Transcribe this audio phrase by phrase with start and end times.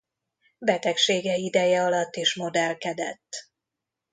[0.57, 3.49] Betegsége ideje alatt is modellkedett.